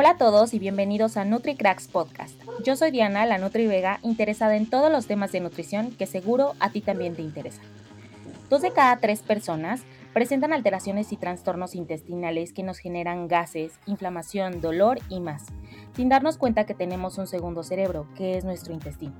[0.00, 2.40] Hola a todos y bienvenidos a NutriCracks Podcast.
[2.64, 6.54] Yo soy Diana, la Nutri Vega, interesada en todos los temas de nutrición que seguro
[6.60, 7.64] a ti también te interesan.
[8.48, 9.82] Dos de cada tres personas
[10.12, 15.46] presentan alteraciones y trastornos intestinales que nos generan gases, inflamación, dolor y más,
[15.96, 19.16] sin darnos cuenta que tenemos un segundo cerebro, que es nuestro intestino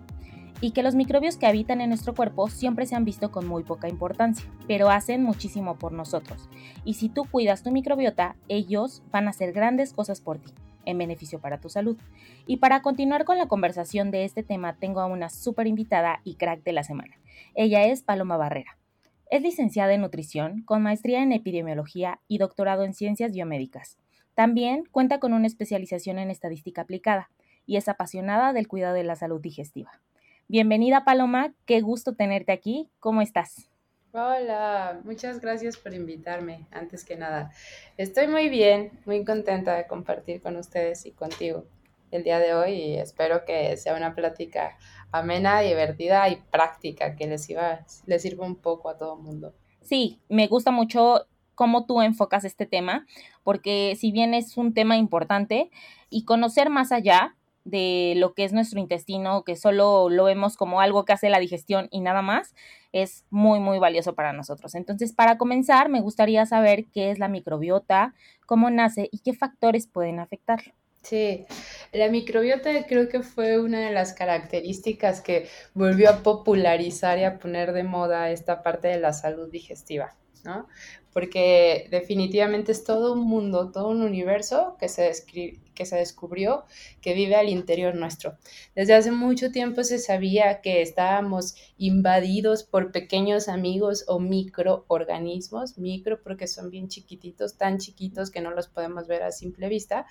[0.60, 3.64] y que los microbios que habitan en nuestro cuerpo siempre se han visto con muy
[3.64, 6.48] poca importancia, pero hacen muchísimo por nosotros.
[6.84, 10.52] Y si tú cuidas tu microbiota, ellos van a hacer grandes cosas por ti,
[10.88, 11.98] en beneficio para tu salud.
[12.46, 16.34] Y para continuar con la conversación de este tema, tengo a una súper invitada y
[16.34, 17.18] crack de la semana.
[17.54, 18.78] Ella es Paloma Barrera.
[19.30, 23.98] Es licenciada en nutrición, con maestría en epidemiología y doctorado en ciencias biomédicas.
[24.34, 27.30] También cuenta con una especialización en estadística aplicada
[27.66, 30.00] y es apasionada del cuidado de la salud digestiva.
[30.48, 32.88] Bienvenida Paloma, qué gusto tenerte aquí.
[33.00, 33.68] ¿Cómo estás?
[34.12, 37.52] Hola, muchas gracias por invitarme, antes que nada.
[37.98, 41.66] Estoy muy bien, muy contenta de compartir con ustedes y contigo
[42.10, 44.78] el día de hoy y espero que sea una plática
[45.12, 47.48] amena, divertida y práctica que les,
[48.06, 49.54] les sirva un poco a todo el mundo.
[49.82, 53.06] Sí, me gusta mucho cómo tú enfocas este tema,
[53.42, 55.70] porque si bien es un tema importante
[56.08, 57.36] y conocer más allá,
[57.70, 61.38] de lo que es nuestro intestino, que solo lo vemos como algo que hace la
[61.38, 62.54] digestión y nada más,
[62.92, 64.74] es muy, muy valioso para nosotros.
[64.74, 68.14] Entonces, para comenzar, me gustaría saber qué es la microbiota,
[68.46, 70.72] cómo nace y qué factores pueden afectarlo.
[71.02, 71.46] Sí,
[71.92, 77.38] la microbiota creo que fue una de las características que volvió a popularizar y a
[77.38, 80.16] poner de moda esta parte de la salud digestiva.
[80.44, 80.68] ¿no?
[81.12, 85.10] Porque definitivamente es todo un mundo, todo un universo que se,
[85.74, 86.64] que se descubrió
[87.00, 88.36] que vive al interior nuestro.
[88.74, 96.22] Desde hace mucho tiempo se sabía que estábamos invadidos por pequeños amigos o microorganismos, micro
[96.22, 100.06] porque son bien chiquititos, tan chiquitos que no los podemos ver a simple vista,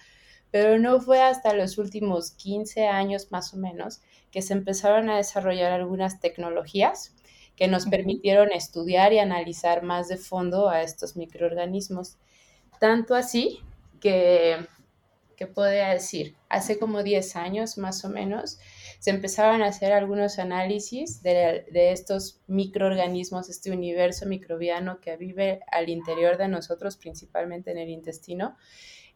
[0.51, 4.01] pero no fue hasta los últimos 15 años más o menos
[4.31, 7.13] que se empezaron a desarrollar algunas tecnologías
[7.57, 12.17] que nos permitieron estudiar y analizar más de fondo a estos microorganismos.
[12.79, 13.59] Tanto así
[13.99, 14.57] que,
[15.35, 16.35] ¿qué podría decir?
[16.49, 18.59] Hace como 10 años más o menos
[18.99, 25.61] se empezaron a hacer algunos análisis de, de estos microorganismos, este universo microbiano que vive
[25.71, 28.55] al interior de nosotros, principalmente en el intestino.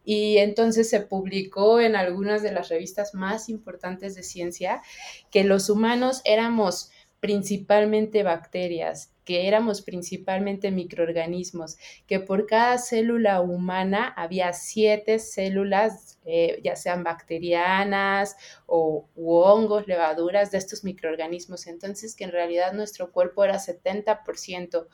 [0.04, 4.82] Y entonces se publicó en algunas de las revistas más importantes de ciencia
[5.30, 6.90] que los humanos éramos
[7.22, 11.78] principalmente bacterias, que éramos principalmente microorganismos,
[12.08, 20.50] que por cada célula humana había siete células, eh, ya sean bacterianas o hongos, levaduras
[20.50, 21.68] de estos microorganismos.
[21.68, 24.88] Entonces, que en realidad nuestro cuerpo era 70%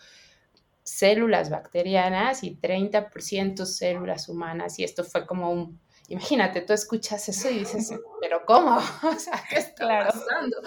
[0.84, 4.80] células bacterianas y 30% células humanas.
[4.80, 8.78] Y esto fue como un imagínate, tú escuchas eso y dices, pero ¿cómo?
[9.04, 10.58] O sea, ¿qué está pasando?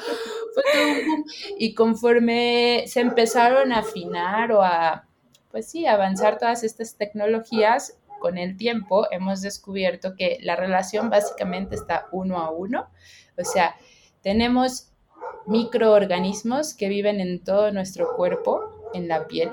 [0.54, 1.24] Fue todo un boom.
[1.58, 5.06] Y conforme se empezaron a afinar o a,
[5.50, 11.74] pues sí, avanzar todas estas tecnologías, con el tiempo hemos descubierto que la relación básicamente
[11.74, 12.90] está uno a uno.
[13.36, 13.74] O sea,
[14.22, 14.92] tenemos
[15.46, 19.50] microorganismos que viven en todo nuestro cuerpo, en la piel,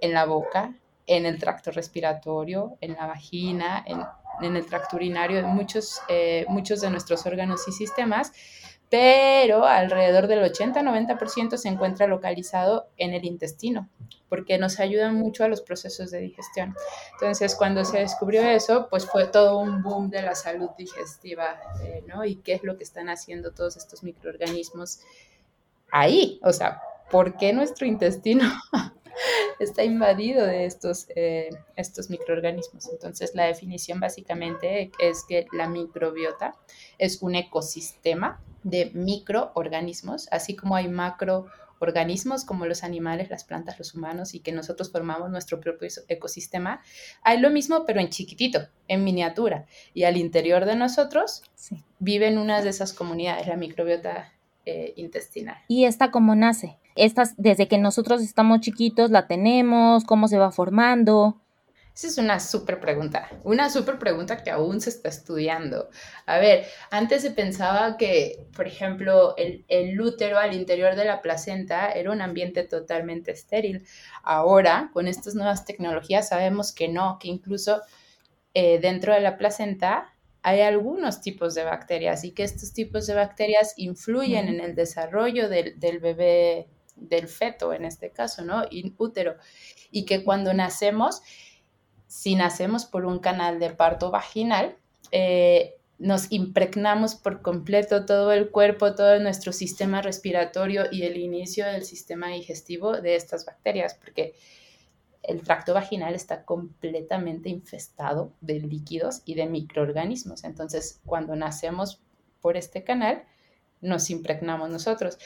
[0.00, 0.76] en la boca,
[1.06, 4.04] en el tracto respiratorio, en la vagina, en
[4.42, 8.32] en el tracto urinario en muchos, eh, muchos de nuestros órganos y sistemas,
[8.90, 13.88] pero alrededor del 80-90% se encuentra localizado en el intestino,
[14.28, 16.74] porque nos ayuda mucho a los procesos de digestión.
[17.12, 22.02] Entonces, cuando se descubrió eso, pues fue todo un boom de la salud digestiva, eh,
[22.08, 22.24] ¿no?
[22.24, 25.00] Y qué es lo que están haciendo todos estos microorganismos
[25.92, 26.80] ahí, o sea,
[27.10, 28.44] ¿por qué nuestro intestino
[29.58, 32.88] está invadido de estos, eh, estos microorganismos.
[32.88, 36.54] Entonces, la definición básicamente es que la microbiota
[36.98, 43.94] es un ecosistema de microorganismos, así como hay macroorganismos como los animales, las plantas, los
[43.94, 46.82] humanos y que nosotros formamos nuestro propio ecosistema.
[47.22, 49.66] Hay lo mismo, pero en chiquitito, en miniatura.
[49.94, 51.42] Y al interior de nosotros
[51.98, 54.32] viven unas de esas comunidades, la microbiota
[54.66, 55.56] eh, intestinal.
[55.68, 56.79] ¿Y esta cómo nace?
[57.00, 61.40] Estas, desde que nosotros estamos chiquitos, la tenemos, cómo se va formando.
[61.94, 65.90] Esa es una súper pregunta, una súper pregunta que aún se está estudiando.
[66.26, 71.20] A ver, antes se pensaba que, por ejemplo, el, el, útero al interior de la
[71.20, 73.86] placenta era un ambiente totalmente estéril.
[74.22, 77.82] Ahora, con estas nuevas tecnologías, sabemos que no, que incluso
[78.54, 80.12] eh, dentro de la placenta
[80.42, 85.48] hay algunos tipos de bacterias y que estos tipos de bacterias influyen en el desarrollo
[85.48, 86.68] del, bebé,
[87.00, 88.64] del feto en este caso, ¿no?
[88.70, 89.36] In útero.
[89.90, 91.22] Y que cuando nacemos,
[92.06, 94.76] si nacemos por un canal de parto vaginal,
[95.12, 101.66] eh, nos impregnamos por completo todo el cuerpo, todo nuestro sistema respiratorio y el inicio
[101.66, 104.34] del sistema digestivo de estas bacterias, porque
[105.22, 110.44] el tracto vaginal está completamente infestado de líquidos y de microorganismos.
[110.44, 112.00] Entonces, cuando nacemos
[112.40, 113.24] por este canal,
[113.82, 115.18] nos impregnamos nosotros.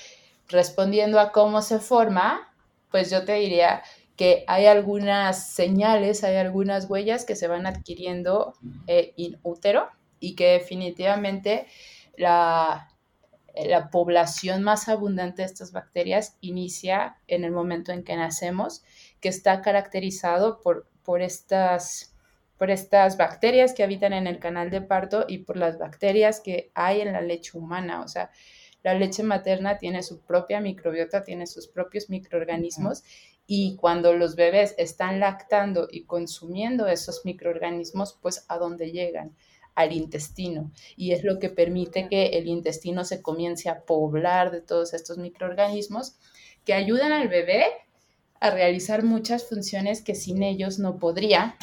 [0.48, 2.54] Respondiendo a cómo se forma,
[2.90, 3.82] pues yo te diría
[4.16, 8.54] que hay algunas señales, hay algunas huellas que se van adquiriendo
[8.86, 9.88] eh, in útero,
[10.24, 11.66] y que definitivamente
[12.16, 12.88] la,
[13.54, 18.82] la población más abundante de estas bacterias inicia en el momento en que nacemos,
[19.20, 22.14] que está caracterizado por, por, estas,
[22.58, 26.70] por estas bacterias que habitan en el canal de parto y por las bacterias que
[26.74, 28.00] hay en la leche humana.
[28.00, 28.30] O sea,
[28.84, 33.02] la leche materna tiene su propia microbiota, tiene sus propios microorganismos
[33.46, 39.34] y cuando los bebés están lactando y consumiendo esos microorganismos, pues a dónde llegan
[39.74, 40.70] al intestino.
[40.96, 45.18] Y es lo que permite que el intestino se comience a poblar de todos estos
[45.18, 46.16] microorganismos
[46.64, 47.64] que ayudan al bebé
[48.38, 51.56] a realizar muchas funciones que sin ellos no podría.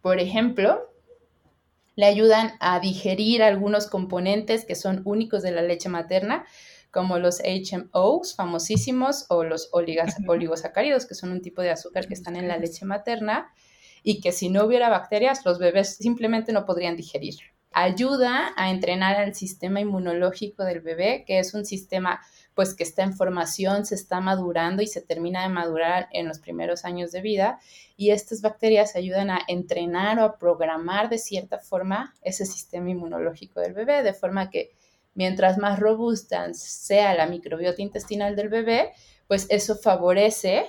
[0.00, 0.88] Por ejemplo,
[1.98, 6.44] le ayudan a digerir algunos componentes que son únicos de la leche materna,
[6.92, 12.36] como los HMOs famosísimos o los oligosacáridos, que son un tipo de azúcar que están
[12.36, 13.52] en la leche materna
[14.04, 17.34] y que si no hubiera bacterias, los bebés simplemente no podrían digerir.
[17.72, 22.20] Ayuda a entrenar al sistema inmunológico del bebé, que es un sistema
[22.58, 26.40] pues que está en formación, se está madurando y se termina de madurar en los
[26.40, 27.60] primeros años de vida.
[27.96, 33.60] Y estas bacterias ayudan a entrenar o a programar de cierta forma ese sistema inmunológico
[33.60, 34.72] del bebé, de forma que
[35.14, 38.90] mientras más robusta sea la microbiota intestinal del bebé,
[39.28, 40.66] pues eso favorece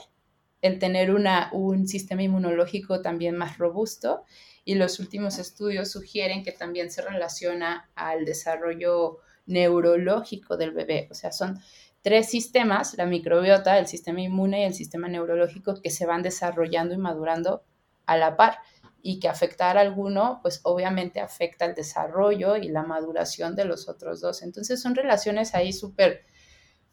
[0.62, 4.25] el tener una, un sistema inmunológico también más robusto
[4.63, 11.07] y los últimos estudios sugieren que también se relaciona al desarrollo neurológico del bebé.
[11.12, 11.60] O sea, son
[12.01, 16.94] tres sistemas, la microbiota, el sistema inmune y el sistema neurológico, que se van desarrollando
[16.94, 17.63] y madurando
[18.06, 18.60] a la par
[19.01, 23.88] y que afectar a alguno, pues obviamente afecta el desarrollo y la maduración de los
[23.90, 24.42] otros dos.
[24.42, 26.25] Entonces son relaciones ahí súper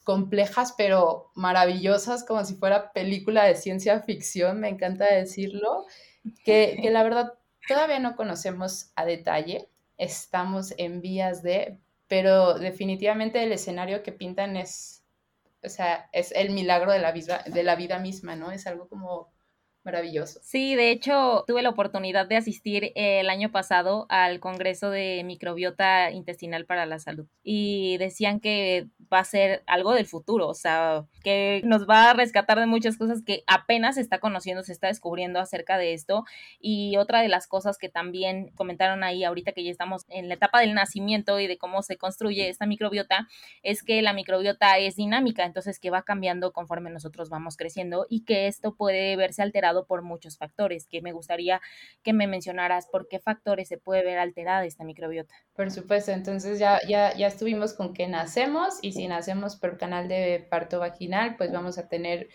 [0.04, 5.84] complejas, pero maravillosas, como si fuera película de ciencia ficción, me encanta decirlo,
[6.44, 7.32] que, que la verdad
[7.66, 9.68] Todavía no conocemos a detalle,
[9.98, 15.04] estamos en vías de, pero definitivamente el escenario que pintan es,
[15.62, 18.52] o sea, es el milagro de la vida, de la vida misma, ¿no?
[18.52, 19.32] Es algo como
[19.86, 20.40] maravilloso.
[20.42, 26.10] Sí, de hecho, tuve la oportunidad de asistir el año pasado al Congreso de Microbiota
[26.10, 31.06] Intestinal para la Salud y decían que va a ser algo del futuro, o sea,
[31.22, 34.88] que nos va a rescatar de muchas cosas que apenas se está conociendo, se está
[34.88, 36.24] descubriendo acerca de esto.
[36.60, 40.34] Y otra de las cosas que también comentaron ahí ahorita que ya estamos en la
[40.34, 43.28] etapa del nacimiento y de cómo se construye esta microbiota,
[43.62, 48.24] es que la microbiota es dinámica, entonces que va cambiando conforme nosotros vamos creciendo y
[48.24, 51.60] que esto puede verse alterado por muchos factores, que me gustaría
[52.02, 55.34] que me mencionaras por qué factores se puede ver alterada esta microbiota.
[55.54, 60.08] Por supuesto, entonces ya, ya, ya estuvimos con que nacemos y si nacemos por canal
[60.08, 62.28] de parto vaginal, pues vamos a tener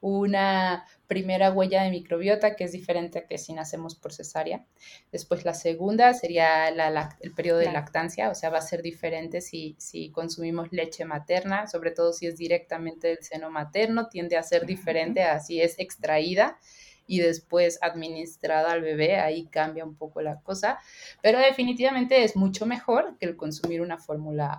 [0.00, 4.64] una primera huella de microbiota que es diferente a que si nacemos por cesárea.
[5.10, 9.74] Después la segunda sería el periodo de lactancia, o sea, va a ser diferente si,
[9.78, 14.66] si consumimos leche materna, sobre todo si es directamente del seno materno, tiende a ser
[14.66, 16.58] diferente a si es extraída
[17.06, 20.78] y después administrada al bebé, ahí cambia un poco la cosa,
[21.22, 24.58] pero definitivamente es mucho mejor que el consumir una fórmula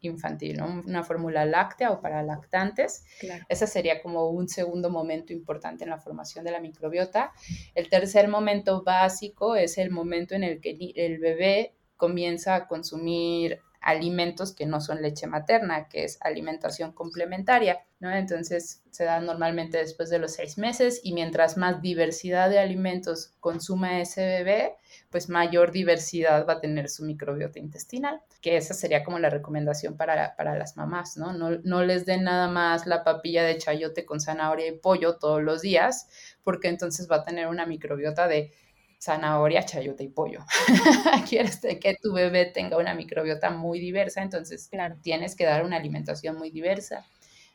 [0.00, 3.04] infantil, una fórmula láctea o para lactantes.
[3.48, 7.32] Ese sería como un segundo momento importante en la formación de la microbiota.
[7.74, 13.60] El tercer momento básico es el momento en el que el bebé comienza a consumir
[13.86, 18.10] alimentos que no son leche materna, que es alimentación complementaria, ¿no?
[18.10, 23.34] Entonces se da normalmente después de los seis meses y mientras más diversidad de alimentos
[23.38, 24.74] consuma ese bebé,
[25.10, 29.96] pues mayor diversidad va a tener su microbiota intestinal, que esa sería como la recomendación
[29.96, 31.32] para, para las mamás, ¿no?
[31.32, 31.50] ¿no?
[31.62, 35.62] No les den nada más la papilla de chayote con zanahoria y pollo todos los
[35.62, 36.08] días,
[36.42, 38.52] porque entonces va a tener una microbiota de
[39.00, 40.44] zanahoria, chayote y pollo.
[41.28, 45.76] Quieres que tu bebé tenga una microbiota muy diversa, entonces claro, tienes que dar una
[45.76, 47.06] alimentación muy diversa.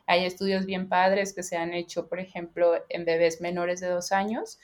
[0.06, 4.12] Hay estudios bien padres que se han hecho, por ejemplo, en bebés menores de dos
[4.12, 4.58] años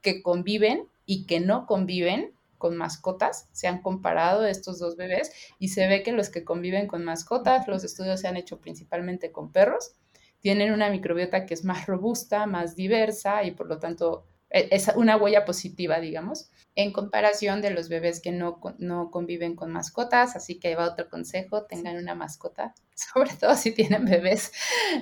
[0.00, 3.48] que conviven y que no conviven con mascotas.
[3.52, 7.68] Se han comparado estos dos bebés y se ve que los que conviven con mascotas,
[7.68, 9.92] los estudios se han hecho principalmente con perros,
[10.40, 15.16] tienen una microbiota que es más robusta, más diversa y por lo tanto es una
[15.16, 20.34] huella positiva, digamos, en comparación de los bebés que no, no conviven con mascotas.
[20.34, 24.52] Así que va otro consejo, tengan una mascota, sobre todo si tienen bebés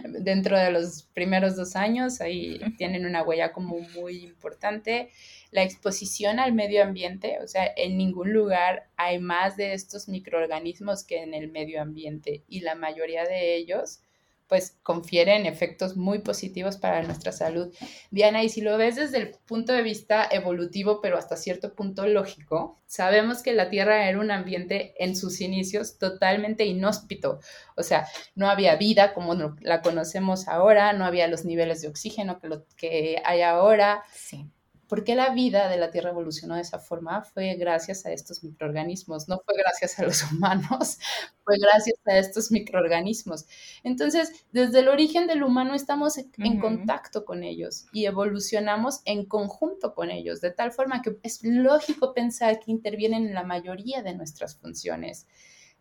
[0.05, 5.11] dentro de los primeros dos años, ahí tienen una huella como muy importante.
[5.50, 11.05] La exposición al medio ambiente, o sea, en ningún lugar hay más de estos microorganismos
[11.05, 14.00] que en el medio ambiente y la mayoría de ellos
[14.49, 17.73] pues confieren efectos muy positivos para nuestra salud.
[18.11, 22.07] Diana, y si lo ves desde el punto de vista evolutivo, pero hasta cierto punto
[22.07, 27.40] lógico, sabemos que la Tierra era un ambiente en sus inicios totalmente inhóspito.
[27.76, 32.40] O sea, no había vida como la conocemos ahora, no había los niveles de oxígeno
[32.40, 34.02] que, lo, que hay ahora.
[34.12, 34.50] Sí.
[34.88, 37.23] ¿Por qué la vida de la Tierra evolucionó de esa forma?
[37.23, 40.99] Fue gracias a estos microorganismos, no fue gracias a los humanos,
[41.45, 43.47] fue gracias a estos microorganismos.
[43.85, 49.95] Entonces, desde el origen del humano estamos en contacto con ellos y evolucionamos en conjunto
[49.95, 54.14] con ellos, de tal forma que es lógico pensar que intervienen en la mayoría de
[54.14, 55.26] nuestras funciones.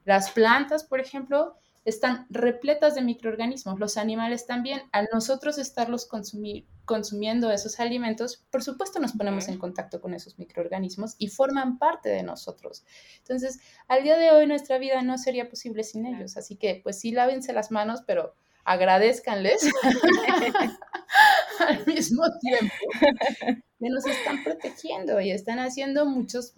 [0.04, 4.82] Las plantas, por ejemplo, están repletas de microorganismos, los animales también.
[4.92, 11.16] Al nosotros estarlos consumiendo esos alimentos, por supuesto nos ponemos en contacto con esos microorganismos
[11.18, 12.84] y forman parte de nosotros.
[13.20, 16.36] Entonces, al día de hoy nuestra vida no sería posible sin ellos.
[16.36, 19.72] Así que, pues sí, lávense las manos, pero agradezcanles
[21.70, 22.76] al mismo tiempo
[23.80, 26.54] que nos están protegiendo y están haciendo muchos,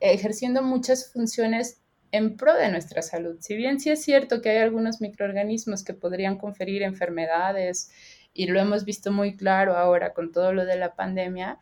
[0.00, 1.83] ejerciendo muchas funciones
[2.14, 3.38] en pro de nuestra salud.
[3.40, 7.90] Si bien sí es cierto que hay algunos microorganismos que podrían conferir enfermedades
[8.32, 11.58] y lo hemos visto muy claro ahora con todo lo de la pandemia,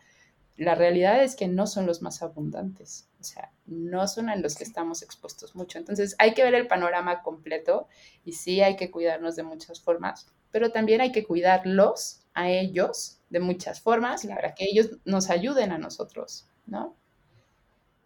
[0.57, 4.55] la realidad es que no son los más abundantes, o sea, no son a los
[4.55, 5.79] que estamos expuestos mucho.
[5.79, 7.89] Entonces hay que ver el panorama completo
[8.23, 13.21] y sí hay que cuidarnos de muchas formas, pero también hay que cuidarlos a ellos
[13.31, 16.95] de muchas formas para que ellos nos ayuden a nosotros, ¿no?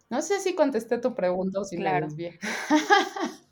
[0.09, 2.07] No sé si contesté tu pregunta o si claro.
[2.15, 2.37] bien.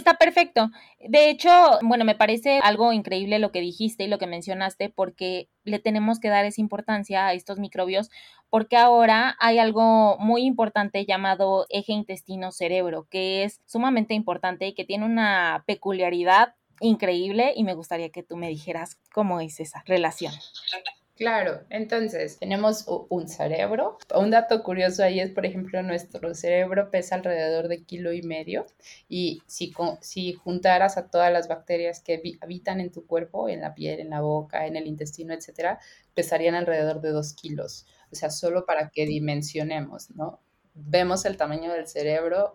[0.00, 0.70] Está perfecto.
[0.98, 1.50] De hecho,
[1.82, 6.20] bueno, me parece algo increíble lo que dijiste y lo que mencionaste porque le tenemos
[6.20, 8.10] que dar esa importancia a estos microbios
[8.48, 14.86] porque ahora hay algo muy importante llamado eje intestino-cerebro que es sumamente importante y que
[14.86, 20.32] tiene una peculiaridad increíble y me gustaría que tú me dijeras cómo es esa relación.
[21.20, 23.98] Claro, entonces tenemos un cerebro.
[24.14, 28.64] Un dato curioso ahí es, por ejemplo, nuestro cerebro pesa alrededor de kilo y medio
[29.06, 33.74] y si, si juntaras a todas las bacterias que habitan en tu cuerpo, en la
[33.74, 35.78] piel, en la boca, en el intestino, etcétera,
[36.14, 37.84] pesarían alrededor de dos kilos.
[38.10, 40.40] O sea, solo para que dimensionemos, ¿no?
[40.72, 42.54] Vemos el tamaño del cerebro,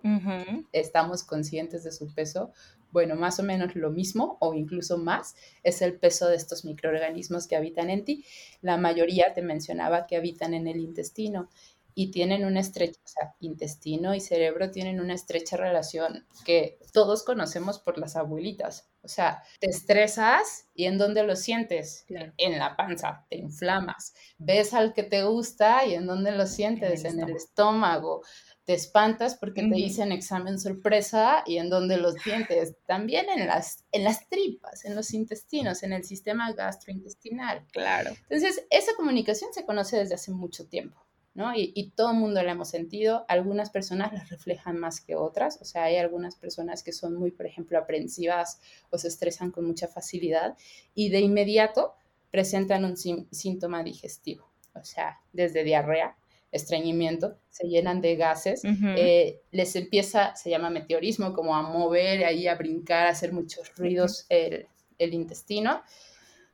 [0.71, 2.51] estamos conscientes de su peso,
[2.95, 7.45] bueno, más o menos lo mismo o incluso más es el peso de estos microorganismos
[7.45, 8.23] que habitan en ti.
[8.61, 11.49] La mayoría te mencionaba que habitan en el intestino
[11.93, 17.23] y tienen una estrecha, o sea, intestino y cerebro tienen una estrecha relación que todos
[17.23, 18.87] conocemos por las abuelitas.
[19.01, 22.05] O sea, te estresas y en dónde lo sientes?
[22.37, 24.13] En la panza, te inflamas.
[24.37, 27.03] Ves al que te gusta y en dónde lo sientes?
[27.03, 28.23] En el estómago
[28.65, 33.85] te espantas porque te dicen examen sorpresa y en donde los dientes, también en las,
[33.91, 37.63] en las tripas, en los intestinos, en el sistema gastrointestinal.
[37.71, 38.11] Claro.
[38.27, 40.99] Entonces, esa comunicación se conoce desde hace mucho tiempo,
[41.35, 41.55] ¿no?
[41.55, 43.23] Y, y todo el mundo la hemos sentido.
[43.27, 47.29] Algunas personas la reflejan más que otras, o sea, hay algunas personas que son muy,
[47.29, 50.57] por ejemplo, aprensivas o se estresan con mucha facilidad
[50.95, 51.93] y de inmediato
[52.31, 56.17] presentan un síntoma digestivo, o sea, desde diarrea
[56.55, 62.47] estreñimiento, se llenan de gases, eh, les empieza, se llama meteorismo, como a mover, ahí
[62.47, 64.67] a brincar, a hacer muchos ruidos el,
[64.99, 65.81] intestino,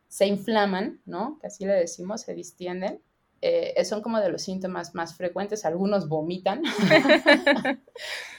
[0.08, 1.38] se inflaman, ¿no?
[1.39, 3.01] Que así le decimos, se distienden.
[3.43, 6.62] Eh, son como de los síntomas más frecuentes, algunos vomitan.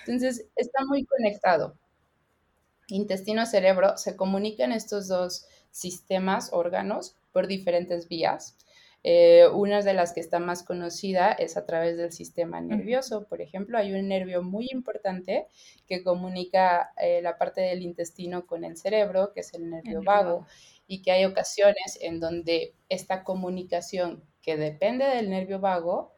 [0.07, 1.77] Entonces, está muy conectado.
[2.89, 8.57] Intestino-cerebro, se comunican estos dos sistemas, órganos, por diferentes vías.
[9.05, 13.27] Eh, una de las que está más conocida es a través del sistema nervioso.
[13.27, 15.47] Por ejemplo, hay un nervio muy importante
[15.89, 20.47] que comunica eh, la parte del intestino con el cerebro, que es el nervio vago,
[20.87, 26.13] y que hay ocasiones en donde esta comunicación que depende del nervio vago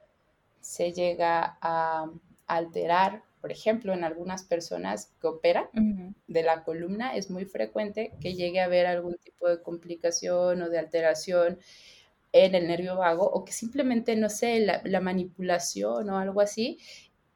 [0.61, 2.11] se llega a
[2.47, 3.23] alterar.
[3.41, 8.61] Por ejemplo, en algunas personas que operan de la columna es muy frecuente que llegue
[8.61, 11.59] a haber algún tipo de complicación o de alteración
[12.35, 16.79] en el nervio vago o que simplemente, no sé, la, manipulación o algo así,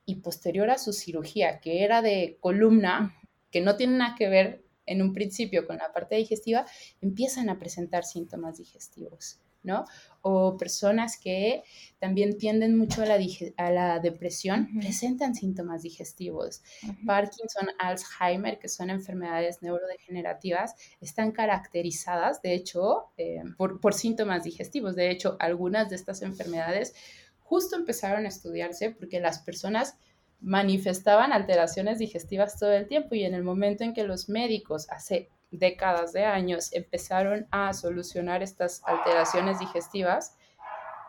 [0.05, 3.17] y posterior a su cirugía, que era de columna,
[3.53, 6.67] que no tiene nada que ver en un principio con la parte digestiva,
[7.01, 9.41] empiezan a presentar síntomas digestivos.
[9.63, 9.85] ¿No?
[10.23, 11.63] O personas que
[11.99, 13.19] también tienden mucho a la,
[13.57, 16.63] a la depresión, presentan síntomas digestivos.
[17.07, 24.95] Parkinson, Alzheimer, que son enfermedades neurodegenerativas, están caracterizadas, de hecho, eh, por, por síntomas digestivos.
[24.97, 26.95] De hecho, algunas de estas enfermedades
[27.41, 29.97] justo empezaron a estudiarse porque las personas
[30.41, 35.31] manifestaban alteraciones digestivas todo el tiempo y en el momento en que los médicos hace
[35.51, 40.37] décadas de años empezaron a solucionar estas alteraciones digestivas,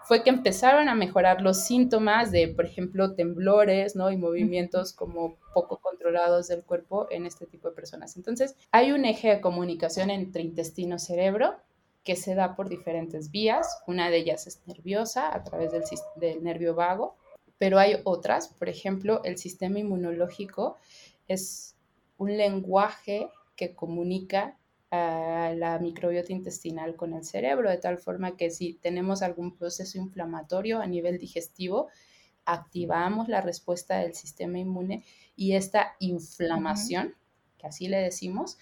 [0.03, 4.09] fue que empezaron a mejorar los síntomas de, por ejemplo, temblores, ¿no?
[4.09, 8.17] Y movimientos como poco controlados del cuerpo en este tipo de personas.
[8.17, 11.57] Entonces, hay un eje de comunicación entre intestino-cerebro
[12.03, 13.83] que se da por diferentes vías.
[13.85, 15.83] Una de ellas es nerviosa, a través del,
[16.15, 17.15] del nervio vago,
[17.59, 20.77] pero hay otras, por ejemplo, el sistema inmunológico
[21.27, 21.75] es
[22.17, 23.29] un lenguaje
[23.59, 24.57] que comunica
[24.89, 29.97] a la microbiota intestinal con el cerebro, de tal forma que si tenemos algún proceso
[29.97, 31.89] inflamatorio a nivel digestivo,
[32.45, 35.03] activamos la respuesta del sistema inmune
[35.35, 37.15] y esta inflamación,
[37.57, 38.57] que así le decimos,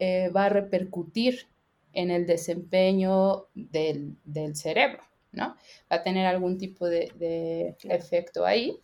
[0.00, 1.46] eh, va a repercutir
[1.92, 5.04] en el desempeño del, del cerebro.
[5.34, 5.56] ¿no?
[5.90, 8.78] Va a tener algún tipo de, efecto ahí.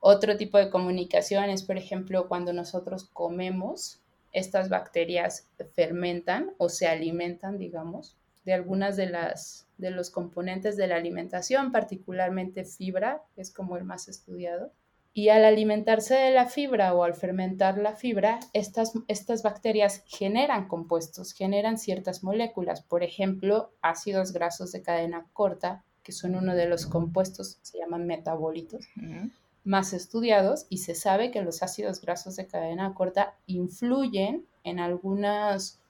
[0.00, 4.00] Otro tipo de comunicación es, por ejemplo, cuando nosotros comemos,
[4.32, 10.88] estas bacterias fermentan o se alimentan, digamos, de algunas de las de los componentes de
[10.88, 14.72] la alimentación, particularmente fibra, que es como el más estudiado.
[15.14, 20.68] Y al alimentarse de la fibra o al fermentar la fibra, estas, estas bacterias generan
[20.68, 26.66] compuestos, generan ciertas moléculas, por ejemplo, ácidos grasos de cadena corta, que son uno de
[26.66, 28.86] los compuestos, se llaman metabolitos,
[29.64, 35.80] más estudiados, y se sabe que los ácidos grasos de cadena corta influyen en algunas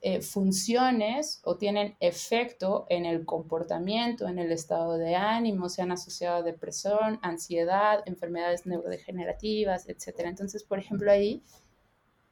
[0.00, 5.90] eh, funciones o tienen efecto en el comportamiento, en el estado de ánimo, se han
[5.90, 10.20] asociado a depresión, ansiedad, enfermedades neurodegenerativas, etc.
[10.20, 11.42] Entonces, por ejemplo, ahí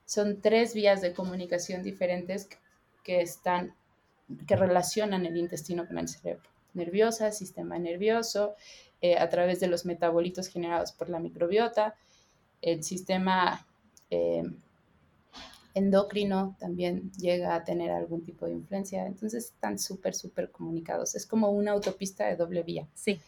[0.05, 2.49] son tres vías de comunicación diferentes
[3.03, 3.75] que están,
[4.47, 6.49] que relacionan el intestino con el cerebro.
[6.73, 8.55] Nerviosa, sistema nervioso,
[9.01, 11.95] eh, a través de los metabolitos generados por la microbiota,
[12.63, 13.67] el sistema
[14.11, 14.43] eh,
[15.77, 19.07] endocrino también llega a tener algún tipo de influencia.
[19.07, 21.15] Entonces están súper, súper comunicados.
[21.15, 22.89] Es como una autopista de doble vía.
[22.95, 23.21] Sí.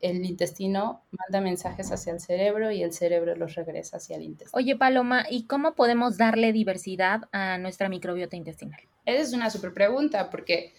[0.00, 4.56] El intestino manda mensajes hacia el cerebro y el cerebro los regresa hacia el intestino.
[4.56, 8.80] Oye, Paloma, ¿y cómo podemos darle diversidad a nuestra microbiota intestinal?
[9.04, 10.74] Esa es una súper pregunta porque,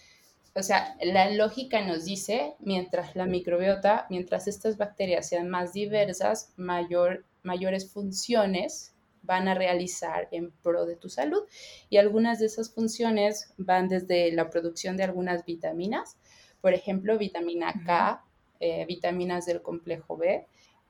[0.58, 6.52] o sea, la lógica nos dice, mientras la microbiota, mientras estas bacterias sean más diversas,
[6.56, 8.92] mayor, mayores funciones
[9.22, 11.44] van a realizar en pro de tu salud.
[11.90, 16.16] Y algunas de esas funciones van desde la producción de algunas vitaminas,
[16.60, 18.24] por ejemplo, vitamina K,
[18.58, 20.44] eh, vitaminas del complejo B,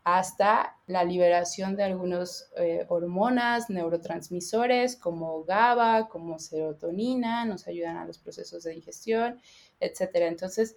[0.05, 8.07] hasta la liberación de algunas eh, hormonas, neurotransmisores como GABA, como serotonina, nos ayudan a
[8.07, 9.41] los procesos de digestión,
[9.81, 10.11] etc.
[10.15, 10.77] Entonces,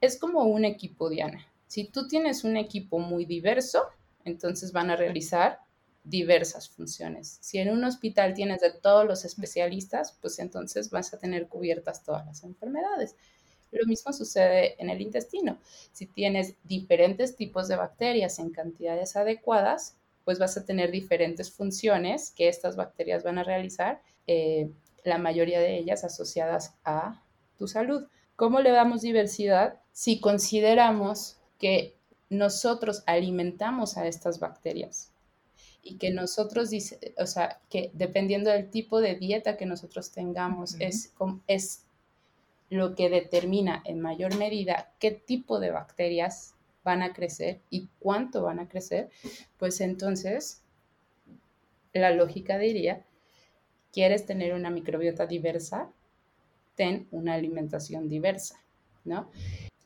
[0.00, 1.46] es como un equipo, Diana.
[1.66, 3.84] Si tú tienes un equipo muy diverso,
[4.24, 5.60] entonces van a realizar
[6.04, 7.38] diversas funciones.
[7.40, 12.04] Si en un hospital tienes de todos los especialistas, pues entonces vas a tener cubiertas
[12.04, 13.16] todas las enfermedades.
[13.72, 15.58] Lo mismo sucede en el intestino.
[15.92, 22.32] Si tienes diferentes tipos de bacterias en cantidades adecuadas, pues vas a tener diferentes funciones
[22.32, 24.70] que estas bacterias van a realizar, eh,
[25.04, 27.22] la mayoría de ellas asociadas a
[27.56, 28.08] tu salud.
[28.34, 29.80] ¿Cómo le damos diversidad?
[29.92, 31.96] Si consideramos que
[32.28, 35.12] nosotros alimentamos a estas bacterias
[35.80, 36.70] y que nosotros,
[37.18, 41.14] o sea, que dependiendo del tipo de dieta que nosotros tengamos, es,
[41.46, 41.85] es
[42.68, 48.42] lo que determina en mayor medida qué tipo de bacterias van a crecer y cuánto
[48.42, 49.10] van a crecer,
[49.58, 50.62] pues entonces
[51.92, 53.04] la lógica diría,
[53.92, 55.90] quieres tener una microbiota diversa,
[56.74, 58.60] ten una alimentación diversa,
[59.04, 59.30] ¿no?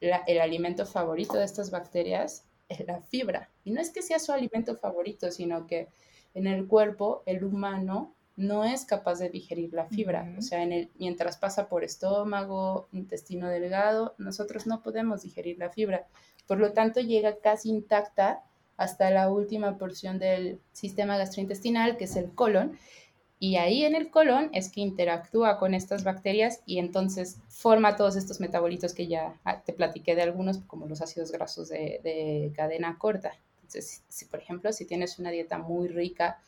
[0.01, 3.51] el alimento favorito de estas bacterias es la fibra.
[3.65, 5.89] Y no es que sea su alimento favorito, sino que
[6.35, 10.35] en el cuerpo el humano no es capaz de digerir la fibra.
[10.39, 15.69] O sea, en el, mientras pasa por estómago, intestino delgado, nosotros no podemos digerir la
[15.69, 16.07] fibra.
[16.47, 18.43] Por lo tanto, llega casi intacta
[18.79, 22.79] hasta la última porción del sistema gastrointestinal, que es el colon,
[23.39, 28.17] y ahí en el colon es que interactúa con estas bacterias y entonces forma todos
[28.17, 32.99] estos metabolitos que ya ah, te platiqué de algunos, como los ácidos grasos de, cadena
[32.99, 33.33] corta.
[33.57, 36.39] Entonces, si, por ejemplo, si tienes una dieta muy rica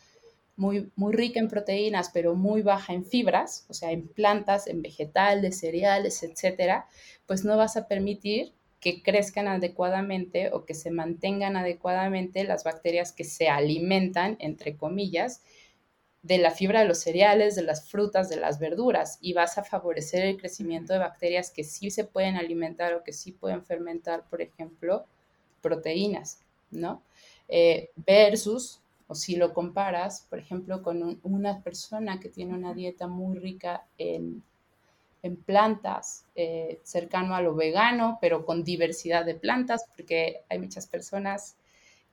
[0.56, 4.82] muy, muy rica en proteínas, pero muy baja en fibras, o sea, en plantas, en
[4.82, 6.86] vegetales, cereales, etcétera,
[7.26, 13.12] pues no vas a permitir que crezcan adecuadamente o que se mantengan adecuadamente las bacterias
[13.12, 15.42] que se alimentan, entre comillas,
[16.22, 19.64] de la fibra de los cereales, de las frutas, de las verduras, y vas a
[19.64, 24.28] favorecer el crecimiento de bacterias que sí se pueden alimentar o que sí pueden fermentar,
[24.28, 25.06] por ejemplo,
[25.60, 27.02] proteínas, ¿no?
[27.48, 33.06] Eh, versus o si lo comparas, por ejemplo, con una persona que tiene una dieta
[33.06, 34.42] muy rica en,
[35.46, 41.56] plantas, eh, cercano a lo vegano, pero con diversidad de plantas, porque hay muchas personas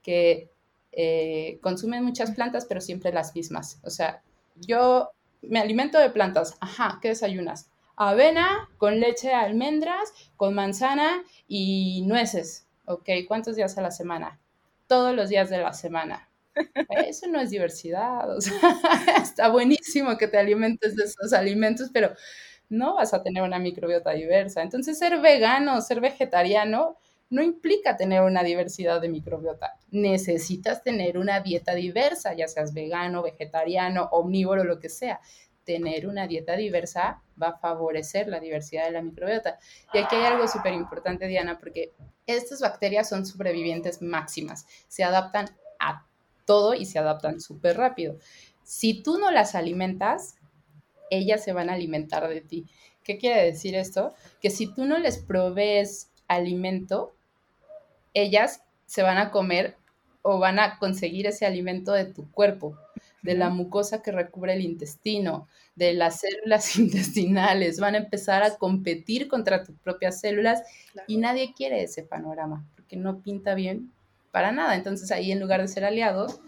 [0.04, 0.52] que
[0.92, 3.80] eh, consumen muchas plantas, pero siempre las mismas.
[3.84, 4.22] O sea,
[4.56, 5.10] yo
[5.42, 6.56] me alimento de plantas.
[6.60, 7.70] Ajá, ¿qué desayunas?
[7.96, 12.66] Avena con leche almendras, con manzana y nueces.
[12.86, 14.40] Ok, ¿cuántos días a la semana?
[14.88, 16.29] Todos los días de la semana.
[17.08, 18.54] Eso no es diversidad, o sea,
[19.22, 22.12] está buenísimo que te alimentes de esos alimentos, pero
[22.70, 24.62] no vas a tener una microbiota diversa.
[24.62, 26.98] Entonces, ser vegano, ser vegetariano,
[27.30, 29.74] no implica tener una diversidad de microbiota.
[29.92, 35.20] Necesitas tener una dieta diversa, ya seas vegano, vegetariano, omnívoro, lo que sea.
[35.64, 39.60] Tener una dieta diversa va a favorecer la diversidad de la microbiota.
[39.94, 41.94] Y aquí hay algo súper importante, Diana, porque
[42.26, 44.66] estas bacterias son sobrevivientes máximas.
[44.88, 45.48] Se adaptan
[45.80, 46.09] a
[46.50, 48.18] todo y se adaptan súper rápido.
[48.64, 50.36] Si tú no las alimentas,
[51.12, 52.66] ellas se van a alimentar de ti.
[53.04, 54.16] ¿Qué quiere decir esto?
[54.42, 57.14] Que si tú no les provees alimento,
[58.16, 59.78] ellas se van a comer
[60.24, 62.76] o van a conseguir ese alimento de tu cuerpo,
[63.22, 68.58] de la mucosa que recubre el intestino, de las células intestinales, van a empezar a
[68.58, 70.64] competir contra tus propias células
[71.06, 73.92] y nadie quiere ese panorama porque no pinta bien
[74.32, 74.76] para nada.
[74.76, 76.40] Entonces ahí en lugar de ser aliados,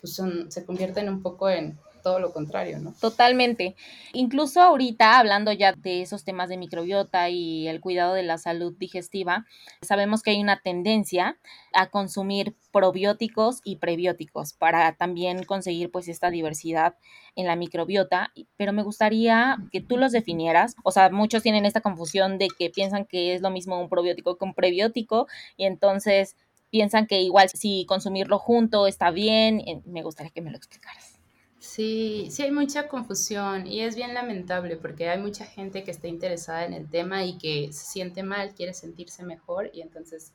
[0.00, 2.94] pues son, se convierten un poco en todo lo contrario, ¿no?
[3.00, 3.76] Totalmente.
[4.12, 8.74] Incluso ahorita, hablando ya de esos temas de microbiota y el cuidado de la salud
[8.76, 9.46] digestiva,
[9.80, 11.38] sabemos que hay una tendencia
[11.72, 16.96] a consumir probióticos y prebióticos para también conseguir pues esta diversidad
[17.36, 21.80] en la microbiota, pero me gustaría que tú los definieras, o sea, muchos tienen esta
[21.80, 26.36] confusión de que piensan que es lo mismo un probiótico que un prebiótico y entonces
[26.72, 29.60] piensan que igual si consumirlo junto está bien.
[29.60, 31.18] Eh, me gustaría que me lo explicaras.
[31.60, 36.08] Sí, sí hay mucha confusión y es bien lamentable porque hay mucha gente que está
[36.08, 40.32] interesada en el tema y que se siente mal, quiere sentirse mejor y entonces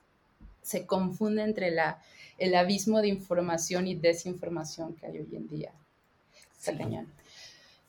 [0.62, 2.02] se confunde entre la,
[2.38, 5.72] el abismo de información y desinformación que hay hoy en día.
[6.60, 6.72] Sí.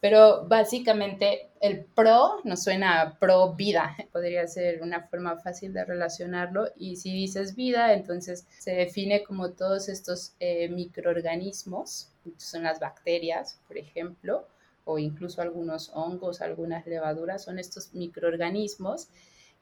[0.01, 5.85] Pero básicamente el pro nos suena a pro vida, podría ser una forma fácil de
[5.85, 6.69] relacionarlo.
[6.77, 13.61] Y si dices vida, entonces se define como todos estos eh, microorganismos, son las bacterias,
[13.67, 14.47] por ejemplo,
[14.85, 19.09] o incluso algunos hongos, algunas levaduras, son estos microorganismos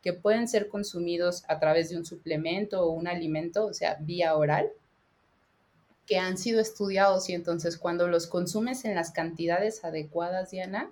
[0.02, 4.36] que pueden ser consumidos a través de un suplemento o un alimento, o sea, vía
[4.36, 4.70] oral,
[6.06, 10.90] que han sido estudiados y entonces cuando los consumes en las cantidades adecuadas, Diana,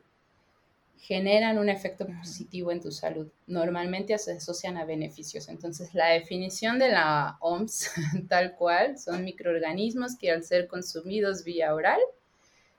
[0.99, 3.29] generan un efecto positivo en tu salud.
[3.47, 5.49] Normalmente se asocian a beneficios.
[5.49, 7.91] Entonces, la definición de la OMS,
[8.29, 12.01] tal cual, son microorganismos que al ser consumidos vía oral,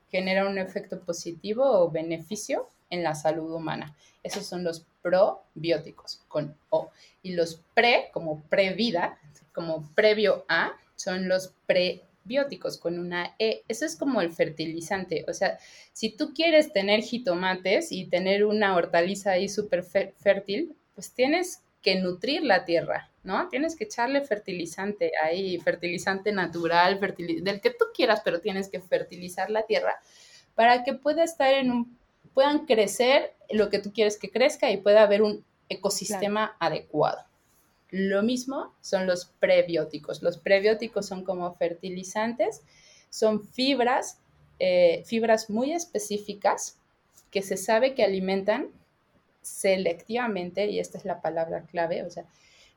[0.10, 3.96] generan un efecto positivo o beneficio en la salud humana.
[4.24, 6.90] Esos son los probióticos con O.
[7.22, 9.20] Y los pre, como previda,
[9.54, 13.64] como previo a, son los pre bióticos con una E.
[13.68, 15.24] Eso es como el fertilizante.
[15.28, 15.58] O sea,
[15.94, 21.96] si tú quieres tener jitomates y tener una hortaliza ahí súper fértil, pues tienes que
[21.96, 23.48] nutrir la tierra, ¿no?
[23.50, 29.50] Tienes que echarle fertilizante ahí, fertilizante natural, del que tú quieras, pero tienes que fertilizar
[29.50, 30.00] la tierra
[30.56, 31.98] para que pueda estar en un,
[32.34, 37.24] puedan crecer lo que tú quieres que crezca y pueda haber un ecosistema adecuado.
[37.98, 40.22] Lo mismo son los prebióticos.
[40.22, 42.62] Los prebióticos son como fertilizantes,
[43.10, 44.20] son fibras,
[44.60, 46.78] eh, fibras muy específicas
[47.32, 48.68] que se sabe que alimentan
[49.42, 52.26] selectivamente, y esta es la palabra clave, o sea,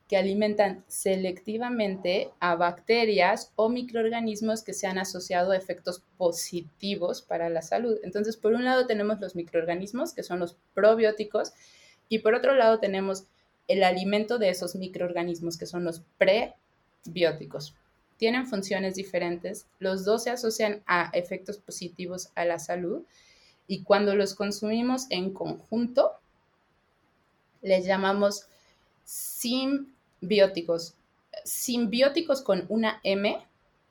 [0.07, 7.49] que alimentan selectivamente a bacterias o microorganismos que se han asociado a efectos positivos para
[7.49, 7.97] la salud.
[8.03, 11.51] Entonces, por un lado tenemos los microorganismos, que son los probióticos,
[12.07, 13.25] y por otro lado tenemos
[13.69, 17.75] el alimento de esos microorganismos que son los prebióticos.
[18.17, 23.03] Tienen funciones diferentes, los dos se asocian a efectos positivos a la salud
[23.67, 26.13] y cuando los consumimos en conjunto,
[27.61, 28.47] les llamamos
[29.05, 30.95] simbióticos.
[31.45, 33.37] Simbióticos con una M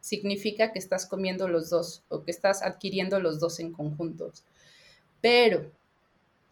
[0.00, 4.42] significa que estás comiendo los dos o que estás adquiriendo los dos en conjuntos.
[5.20, 5.70] Pero,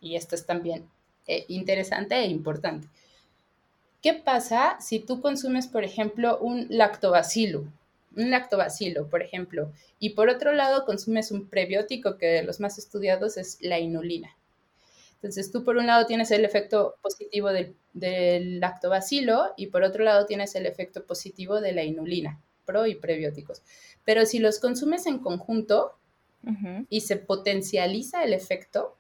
[0.01, 0.89] y esto es también
[1.27, 2.89] eh, interesante e importante,
[4.07, 7.65] ¿qué pasa si tú consumes, por ejemplo, un lactobacilo?
[8.15, 12.79] Un lactobacilo, por ejemplo, y por otro lado consumes un prebiótico que de los más
[12.79, 14.37] estudiados es la inulina.
[15.15, 20.05] Entonces tú por un lado tienes el efecto positivo del, del lactobacilo y por otro
[20.05, 23.63] lado tienes el efecto positivo de la inulina, pro y prebióticos.
[24.05, 25.99] Pero si los consumes en conjunto,
[26.89, 28.95] y se potencializa el efecto,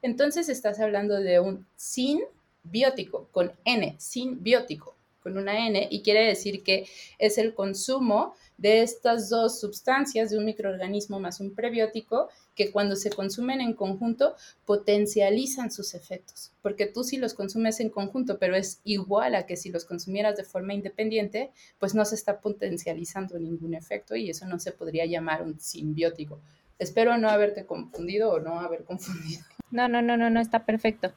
[0.00, 2.20] entonces estás hablando de un sin
[2.64, 6.86] biótico, con N, sin biótico, con una N, y quiere decir que
[7.18, 12.96] es el consumo de estas dos sustancias, de un microorganismo más un prebiótico, que cuando
[12.96, 18.54] se consumen en conjunto potencializan sus efectos, porque tú si los consumes en conjunto, pero
[18.54, 23.38] es igual a que si los consumieras de forma independiente, pues no se está potencializando
[23.38, 26.40] ningún efecto y eso no se podría llamar un simbiótico.
[26.78, 29.42] Espero no haberte confundido o no haber confundido.
[29.70, 31.12] No, no, no, no, no, está perfecto.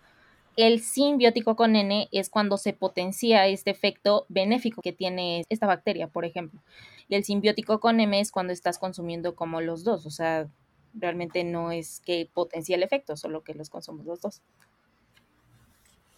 [0.57, 6.07] El simbiótico con N es cuando se potencia este efecto benéfico que tiene esta bacteria,
[6.07, 6.61] por ejemplo.
[7.07, 10.49] Y el simbiótico con M es cuando estás consumiendo como los dos, o sea,
[10.93, 14.41] realmente no es que potencie el efecto, solo que los consumos los dos.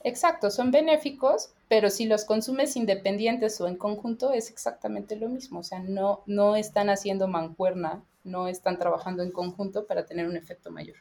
[0.03, 5.59] Exacto, son benéficos, pero si los consumes independientes o en conjunto es exactamente lo mismo,
[5.59, 10.37] o sea, no, no están haciendo mancuerna no están trabajando en conjunto para tener un
[10.37, 10.97] efecto mayor.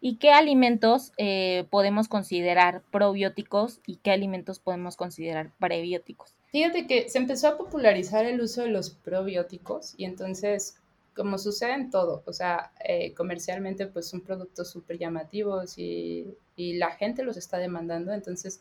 [0.00, 6.34] ¿Y qué alimentos eh, podemos considerar probióticos y qué alimentos podemos considerar prebióticos?
[6.50, 10.76] Fíjate que se empezó a popularizar el uso de los probióticos y entonces,
[11.14, 16.74] como sucede en todo, o sea, eh, comercialmente pues son productos súper llamativos y, y
[16.74, 18.60] la gente los está demandando, entonces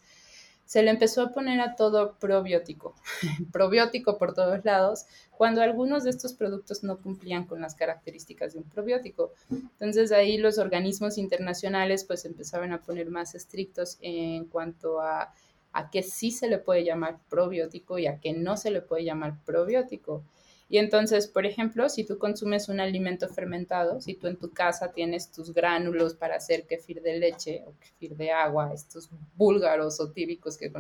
[0.70, 2.94] se le empezó a poner a todo probiótico,
[3.52, 8.60] probiótico por todos lados, cuando algunos de estos productos no cumplían con las características de
[8.60, 9.34] un probiótico.
[9.50, 15.34] Entonces ahí los organismos internacionales pues empezaban a poner más estrictos en cuanto a
[15.72, 19.04] a qué sí se le puede llamar probiótico y a qué no se le puede
[19.04, 20.24] llamar probiótico.
[20.72, 24.92] Y entonces, por ejemplo, si tú consumes un alimento fermentado, si tú en tu casa
[24.92, 30.12] tienes tus gránulos para hacer kefir de leche o kefir de agua, estos búlgaros o
[30.12, 30.72] tíbicos que,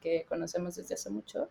[0.00, 1.48] que conocemos desde hace mucho,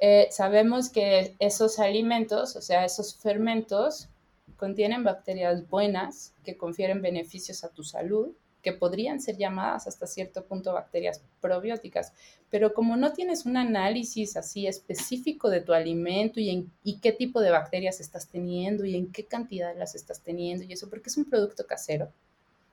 [0.00, 4.10] eh, sabemos que esos alimentos, o sea, esos fermentos,
[4.58, 10.44] contienen bacterias buenas que confieren beneficios a tu salud que podrían ser llamadas hasta cierto
[10.44, 12.12] punto bacterias probióticas,
[12.50, 17.12] pero como no tienes un análisis así específico de tu alimento y, en, y qué
[17.12, 21.08] tipo de bacterias estás teniendo y en qué cantidad las estás teniendo y eso, porque
[21.08, 22.12] es un producto casero,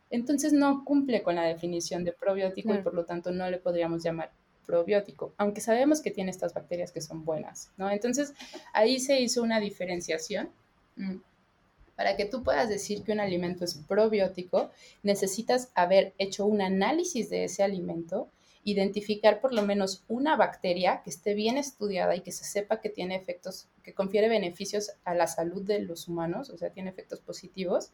[0.10, 4.04] entonces no cumple con la definición de probiótico y por lo tanto no le podríamos
[4.04, 4.32] llamar
[4.66, 7.90] probiótico, aunque sabemos que tiene estas bacterias que son buenas, ¿no?
[7.90, 8.34] Entonces
[8.74, 10.50] ahí se hizo una diferenciación.
[10.98, 11.18] Mm,
[11.98, 14.70] para que tú puedas decir que un alimento es probiótico,
[15.02, 18.30] necesitas haber hecho un análisis de ese alimento,
[18.64, 22.90] identificar por lo menos una bacteria que esté bien estudiada y que se sepa que
[22.90, 27.20] tiene efectos, que confiere beneficios a la salud de los humanos, o sea, tiene efectos
[27.20, 27.90] positivos,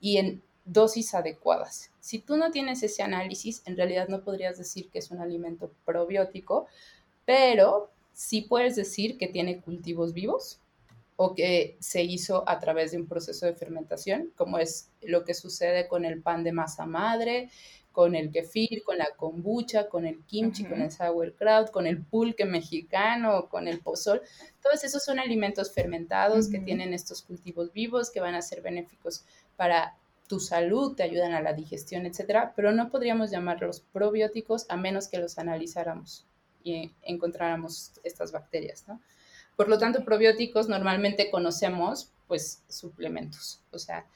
[0.00, 1.90] y en dosis adecuadas.
[2.00, 5.70] Si tú no tienes ese análisis, en realidad no podrías decir que es un alimento
[5.84, 6.66] probiótico,
[7.26, 10.60] pero sí puedes decir que tiene cultivos vivos,
[11.16, 15.34] o que se hizo a través de un proceso de fermentación, como es lo que
[15.34, 17.50] sucede con el pan de masa madre,
[17.92, 22.44] con el kefir, con la kombucha, con el kimchi, con el sauerkraut, con el pulque
[22.44, 24.20] mexicano, con el pozol.
[24.60, 29.24] Todos esos son alimentos fermentados que tienen estos cultivos vivos que van a ser benéficos
[29.56, 29.96] para
[30.26, 35.06] tu salud, te ayudan a la digestión, etcétera, pero no podríamos llamarlos probióticos a menos
[35.06, 36.26] que los analizáramos
[36.64, 39.00] y encontráramos estas bacterias, ¿no?
[39.56, 44.06] Por lo tanto, probióticos normalmente conocemos pues suplementos, o sea,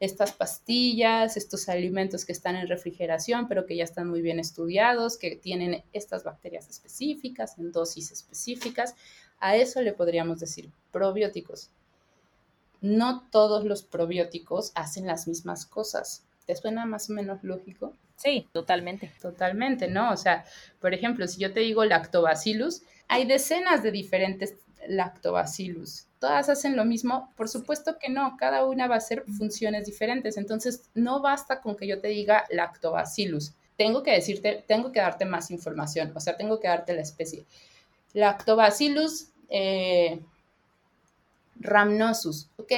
[0.00, 5.16] estas pastillas, estos alimentos que están en refrigeración, pero que ya están muy bien estudiados,
[5.16, 8.96] que tienen estas bacterias específicas, en dosis específicas,
[9.38, 11.70] a eso le podríamos decir probióticos.
[12.80, 16.24] No todos los probióticos hacen las mismas cosas.
[16.46, 17.92] ¿Te suena más o menos lógico?
[18.16, 19.12] Sí, totalmente.
[19.20, 20.12] Totalmente, ¿no?
[20.12, 20.44] O sea,
[20.80, 24.54] por ejemplo, si yo te digo lactobacillus, hay decenas de diferentes
[24.88, 26.06] lactobacillus.
[26.18, 27.32] ¿Todas hacen lo mismo?
[27.36, 30.36] Por supuesto que no, cada una va a hacer funciones diferentes.
[30.36, 33.54] Entonces, no basta con que yo te diga lactobacillus.
[33.76, 37.44] Tengo que decirte, tengo que darte más información, o sea, tengo que darte la especie.
[38.12, 40.20] Lactobacillus eh,
[41.56, 42.72] rhamnosus, ok,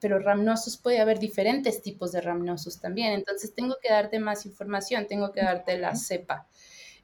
[0.00, 3.12] pero rhamnosus puede haber diferentes tipos de rhamnosus también.
[3.12, 6.46] Entonces, tengo que darte más información, tengo que darte la cepa.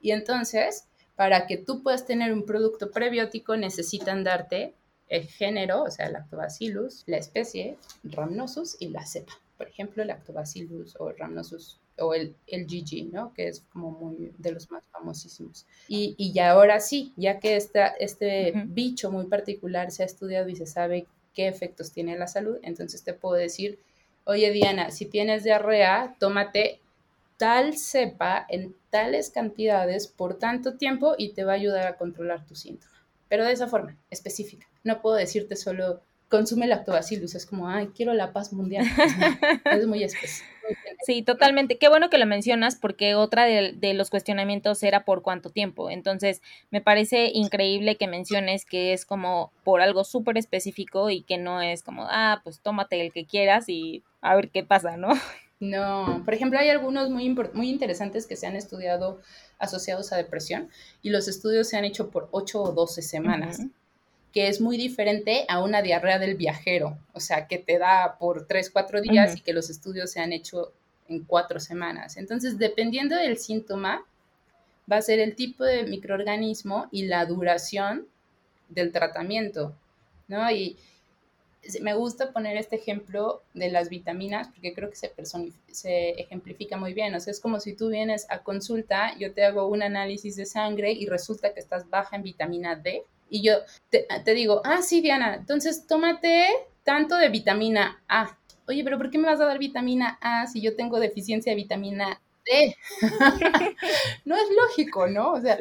[0.01, 0.85] Y entonces,
[1.17, 4.75] para que tú puedas tener un producto prebiótico necesitan darte
[5.09, 9.35] el género, o sea, Lactobacillus, la especie Rhamnosus y la cepa.
[9.59, 13.35] Por ejemplo, Lactobacillus o Rhamnosus o el, el GG, ¿no?
[13.35, 15.67] Que es como muy de los más famosísimos.
[15.87, 20.57] Y, y ahora sí, ya que esta, este bicho muy particular se ha estudiado y
[20.57, 23.79] se sabe qué efectos tiene en la salud, entonces te puedo decir,
[24.25, 26.81] oye Diana, si tienes diarrea, tómate
[27.37, 32.47] tal cepa en tales cantidades por tanto tiempo y te va a ayudar a controlar
[32.47, 32.93] tu síntoma.
[33.29, 34.67] Pero de esa forma, específica.
[34.85, 38.87] No puedo decirte solo consume lactobacillus, es como, ay, quiero la paz mundial.
[39.67, 40.51] es muy específico.
[41.05, 41.77] Sí, totalmente.
[41.77, 45.91] Qué bueno que lo mencionas porque otra de, de, los cuestionamientos era por cuánto tiempo.
[45.91, 46.41] Entonces,
[46.71, 51.61] me parece increíble que menciones que es como por algo súper específico y que no
[51.61, 55.09] es como, ah, pues tómate el que quieras y a ver qué pasa, ¿no?
[55.63, 59.21] No, por ejemplo, hay algunos muy, muy interesantes que se han estudiado
[59.61, 60.69] asociados a depresión
[61.03, 63.61] y los estudios se han hecho por 8 o 12 semanas
[64.33, 68.47] que es muy diferente a una diarrea del viajero, o sea, que te da por
[68.47, 70.73] tres, cuatro días y que los estudios se han hecho
[71.09, 72.17] en cuatro semanas.
[72.17, 74.05] Entonces, dependiendo del síntoma,
[74.91, 78.07] va a ser el tipo de microorganismo y la duración
[78.71, 79.77] del tratamiento,
[80.29, 80.51] ¿no?
[80.51, 80.79] Y
[81.81, 85.13] me gusta poner este ejemplo de las vitaminas porque creo que se,
[85.71, 87.15] se ejemplifica muy bien.
[87.15, 90.47] O sea, es como si tú vienes a consulta, yo te hago un análisis de
[90.47, 93.55] sangre y resulta que estás baja en vitamina D y yo
[93.89, 96.49] te, digo, ah, sí, Diana, entonces tómate
[96.85, 98.37] tanto de vitamina A.
[98.69, 101.57] Oye, pero ¿por qué me vas a dar vitamina A si yo tengo deficiencia de
[101.57, 102.77] vitamina D?
[104.27, 105.33] no es lógico, ¿no?
[105.33, 105.59] O sea,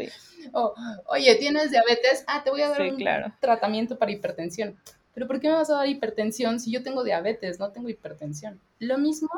[1.06, 2.26] oye, ¿tienes diabetes?
[2.28, 3.00] Ah, te voy a dar un
[3.40, 4.78] tratamiento para hipertensión.
[5.14, 8.60] Pero ¿por qué me vas a dar hipertensión si yo tengo diabetes, no tengo hipertensión?
[8.80, 9.30] Lo mismo,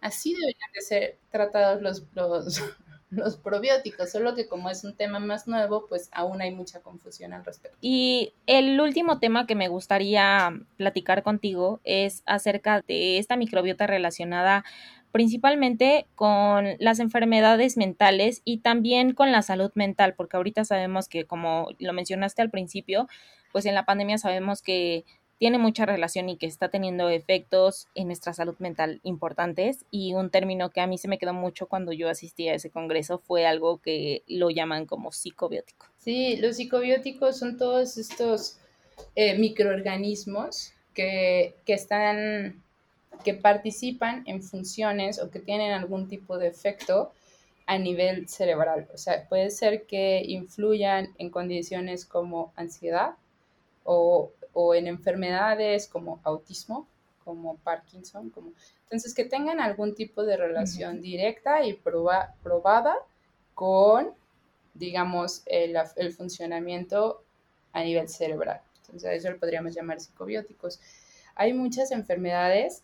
[0.00, 2.62] así deberían de ser tratados los, los,
[3.10, 7.32] los probióticos, solo que como es un tema más nuevo, pues aún hay mucha confusión
[7.32, 7.76] al respecto.
[7.80, 14.64] Y el último tema que me gustaría platicar contigo es acerca de esta microbiota relacionada
[15.12, 21.26] principalmente con las enfermedades mentales y también con la salud mental, porque ahorita sabemos que,
[21.26, 23.08] como lo mencionaste al principio,
[23.52, 25.04] pues en la pandemia sabemos que
[25.42, 29.84] tiene mucha relación y que está teniendo efectos en nuestra salud mental importantes.
[29.90, 32.70] Y un término que a mí se me quedó mucho cuando yo asistí a ese
[32.70, 35.86] congreso fue algo que lo llaman como psicobiótico.
[35.98, 38.58] Sí, los psicobióticos son todos estos
[39.16, 42.62] eh, microorganismos que, que están
[43.24, 47.10] que participan en funciones o que tienen algún tipo de efecto
[47.66, 48.86] a nivel cerebral.
[48.94, 53.16] O sea, puede ser que influyan en condiciones como ansiedad
[53.82, 56.86] o o en enfermedades como autismo,
[57.24, 58.52] como Parkinson, como...
[58.84, 62.98] Entonces, que tengan algún tipo de relación directa y probada
[63.54, 64.12] con,
[64.74, 67.22] digamos, el, el, funcionamiento
[67.72, 68.60] a nivel cerebral.
[68.82, 70.80] Entonces, a eso lo podríamos llamar psicobióticos.
[71.34, 72.82] Hay muchas enfermedades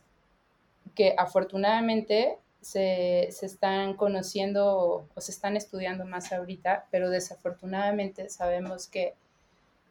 [0.95, 8.89] que afortunadamente se, se, están conociendo o se están estudiando más ahorita, pero desafortunadamente sabemos
[8.89, 9.15] que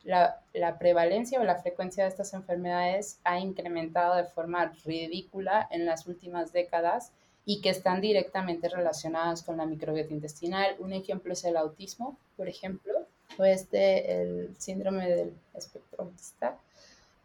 [0.07, 6.07] la, prevalencia o la frecuencia de estas enfermedades ha incrementado de forma ridícula en las
[6.07, 7.11] últimas décadas
[7.45, 10.75] y que están directamente relacionadas con la microbiota intestinal.
[10.79, 12.93] Un ejemplo es el autismo, por ejemplo,
[13.37, 16.57] o este, el síndrome del espectro autista,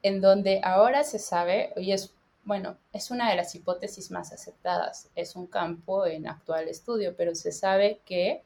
[0.02, 2.12] en donde ahora se sabe, y es,
[2.44, 7.36] bueno, es una de las hipótesis más aceptadas, es un campo en actual estudio, pero
[7.36, 8.42] se sabe que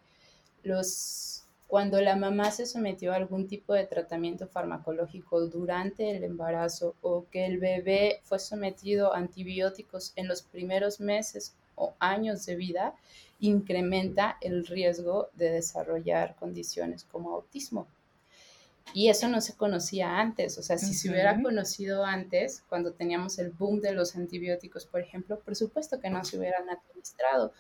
[0.63, 6.95] los cuando la mamá se sometió a algún tipo de tratamiento farmacológico durante el embarazo
[7.03, 12.57] o que el bebé fue sometido a antibióticos en los primeros meses o años de
[12.57, 12.95] vida,
[13.41, 17.87] incrementa el riesgo de desarrollar condiciones como autismo.
[18.95, 23.39] Y eso no se conocía antes, o sea, si se hubiera conocido antes, cuando teníamos
[23.39, 27.53] el boom de los antibióticos, por ejemplo, por supuesto que no se hubieran administrado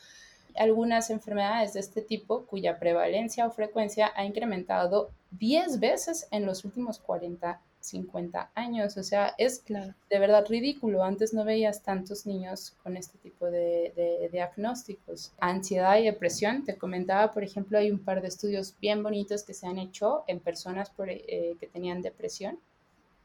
[0.58, 6.64] algunas enfermedades de este tipo cuya prevalencia o frecuencia ha incrementado 10 veces en los
[6.64, 8.96] últimos 40, 50 años.
[8.96, 11.02] O sea, es de verdad ridículo.
[11.02, 15.32] Antes no veías tantos niños con este tipo de, diagnósticos.
[15.38, 19.54] Ansiedad y depresión, te comentaba, por ejemplo, hay un par de estudios bien bonitos que
[19.54, 22.58] se han hecho en personas eh, que tenían depresión,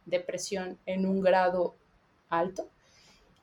[0.06, 1.76] depresión en un grado
[2.30, 2.68] alto,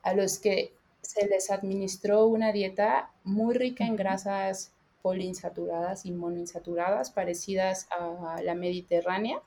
[0.01, 4.71] a los que se les administró una dieta muy rica en grasas
[5.01, 9.41] poliinsaturadas y monoinsaturadas parecidas a la mediterránea.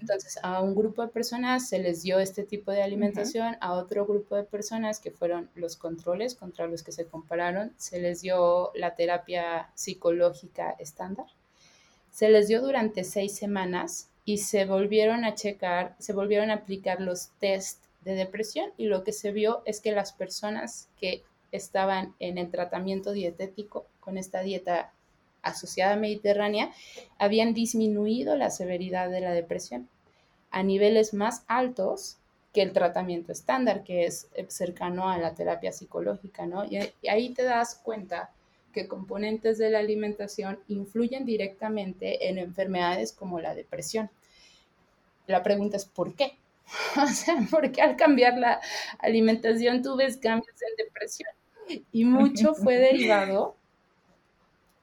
[0.00, 4.06] Entonces, a un grupo de personas se les dio este tipo de alimentación, a otro
[4.06, 8.70] grupo de personas que fueron los controles contra los que se compararon, se les dio
[8.74, 11.26] la terapia psicológica estándar.
[12.12, 17.00] Se les dio durante seis semanas y se volvieron a checar, se volvieron a aplicar
[17.00, 22.14] los test de depresión y lo que se vio es que las personas que estaban
[22.20, 24.94] en el tratamiento dietético con esta dieta
[25.42, 26.72] asociada mediterránea
[27.18, 29.90] habían disminuido la severidad de la depresión
[30.50, 32.16] a niveles más altos
[32.54, 36.64] que el tratamiento estándar, que es cercano a la terapia psicológica, ¿no?
[36.64, 38.30] Y, ahí te das cuenta
[38.72, 44.08] que componentes de la alimentación influyen directamente en enfermedades como la depresión.
[45.26, 46.38] La pregunta es ¿por qué?
[47.02, 48.60] O sea, ¿por qué al cambiar la
[48.98, 51.30] alimentación tú ves cambios en depresión?
[51.92, 53.56] Y mucho fue derivado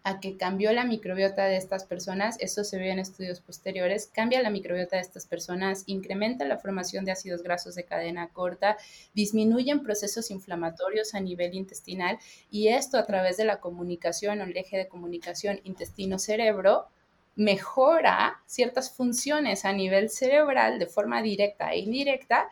[0.05, 4.43] a que cambió la microbiota de estas personas, eso se ve en estudios posteriores, cambia
[4.43, 8.77] la microbiota de estas personas, incrementa la formación de ácidos grasos de cadena corta,
[9.15, 12.19] disminuyen procesos inflamatorios a nivel intestinal
[12.51, 16.85] y esto a través de la comunicación o el eje de comunicación intestino-cerebro
[17.35, 22.47] mejora ciertas funciones a nivel cerebral de forma directa e indirecta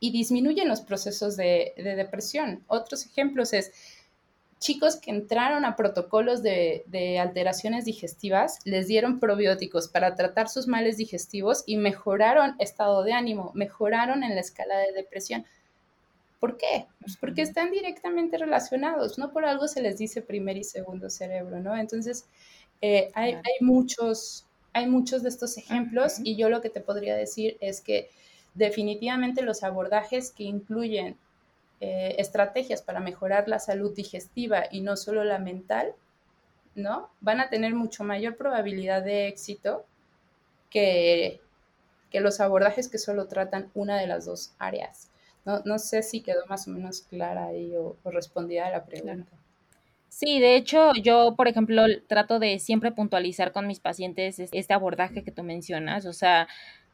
[0.00, 2.64] y disminuyen los procesos de, de depresión.
[2.68, 3.72] Otros ejemplos es
[4.60, 10.98] chicos que entraron a protocolos de, alteraciones digestivas, les dieron probióticos para tratar sus males
[10.98, 15.46] digestivos y mejoraron estado de ánimo, mejoraron en la escala de depresión.
[16.38, 16.86] ¿Por qué?
[17.00, 21.60] Pues porque están directamente relacionados, no por algo se les dice primer y segundo cerebro,
[21.60, 21.76] ¿no?
[21.76, 22.26] Entonces,
[22.80, 27.56] eh, hay, muchos, hay muchos de estos ejemplos y yo lo que te podría decir
[27.60, 28.10] es que
[28.54, 31.18] definitivamente los abordajes que incluyen
[31.80, 35.94] eh, estrategias para mejorar la salud digestiva y no solo la mental,
[36.74, 37.10] ¿no?
[37.20, 39.86] Van a tener mucho mayor probabilidad de éxito
[40.70, 41.40] que,
[42.10, 45.10] que los abordajes que solo tratan una de las dos áreas.
[45.44, 48.84] No, no sé si quedó más o menos clara ahí o, o respondida a la
[48.86, 49.32] pregunta.
[50.12, 55.22] Sí, de hecho, yo, por ejemplo, trato de siempre puntualizar con mis pacientes este abordaje
[55.22, 56.48] que tú mencionas, o sea,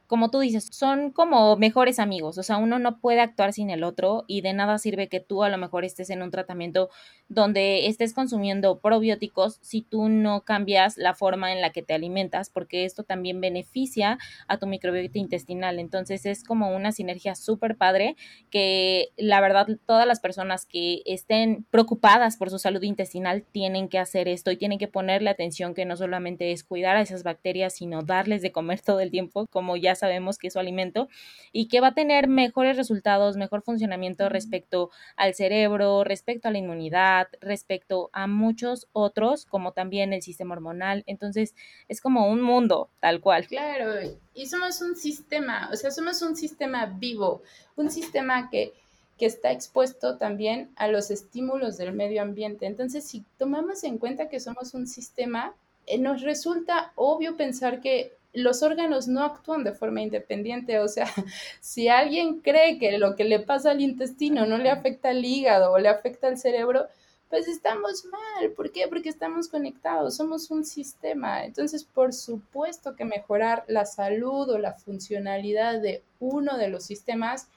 [0.07, 3.85] como tú dices, son como mejores amigos, o sea, uno no puede actuar sin el
[3.85, 6.91] otro y de nada sirve que tú a lo mejor estés en un tratamiento
[7.29, 12.51] donde estés consumiendo probióticos si tú no cambias la forma en la que te alimentas,
[12.51, 15.79] porque esto también beneficia a tu microbiota intestinal.
[15.79, 18.17] Entonces es como una sinergia súper padre
[18.51, 23.99] que la verdad todas las personas que estén preocupadas por su salud intestinal tienen que
[23.99, 27.75] hacer esto y tienen que ponerle atención que no solamente es cuidar a esas bacterias,
[27.75, 31.09] sino darles de comer todo el tiempo, como ya sabemos que es su alimento,
[31.53, 36.59] y que va a tener mejores resultados, mejor funcionamiento respecto al cerebro, respecto a la
[36.59, 41.03] inmunidad, respecto a muchos otros, como también el sistema hormonal.
[41.07, 41.55] Entonces,
[41.89, 43.47] es como un mundo, tal cual.
[43.47, 43.93] Claro,
[44.35, 47.43] y somos un sistema, o sea, somos un sistema vivo,
[47.77, 48.73] un sistema que
[49.19, 52.67] que está expuesto también a los estímulos del medio ambiente.
[52.67, 55.55] Entonces, si tomamos en cuenta que somos un sistema,
[55.87, 60.79] eh, nos resulta obvio pensar que los órganos no actúan de forma independiente.
[60.79, 61.07] O sea,
[61.61, 65.73] si alguien cree que lo que le pasa al intestino no le afecta al hígado
[65.73, 66.87] o le afecta al cerebro,
[67.29, 68.51] pues estamos mal.
[68.53, 68.87] ¿Por qué?
[68.89, 71.45] Porque estamos conectados, somos un sistema.
[71.45, 77.49] Entonces, por supuesto que mejorar la salud o la funcionalidad de uno de los sistemas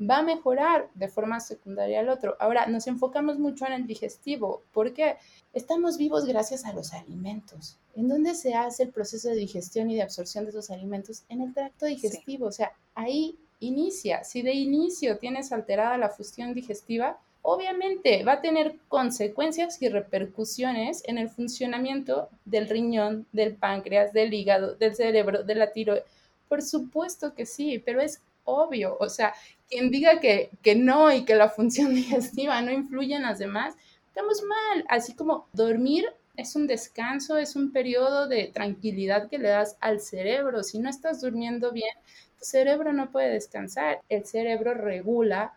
[0.00, 2.36] va a mejorar de forma secundaria al otro.
[2.40, 4.62] Ahora, nos enfocamos mucho en el digestivo.
[4.72, 5.16] ¿Por qué?
[5.52, 7.76] Estamos vivos gracias a los alimentos.
[7.94, 11.24] ¿En dónde se hace el proceso de digestión y de absorción de esos alimentos?
[11.28, 12.46] En el tracto digestivo.
[12.46, 14.24] O sea, ahí inicia.
[14.24, 21.02] Si de inicio tienes alterada la función digestiva, obviamente va a tener consecuencias y repercusiones
[21.06, 26.04] en el funcionamiento del riñón, del páncreas, del hígado, del cerebro, de la tiroides.
[26.48, 28.96] Por supuesto que sí, pero es obvio.
[28.98, 29.34] O sea,
[29.70, 33.74] quien diga que, que no y que la función digestiva no influye en las demás,
[34.08, 34.84] estamos mal.
[34.88, 36.06] Así como dormir
[36.36, 40.62] es un descanso, es un periodo de tranquilidad que le das al cerebro.
[40.62, 41.94] Si no estás durmiendo bien,
[42.38, 44.00] tu cerebro no puede descansar.
[44.08, 45.54] El cerebro regula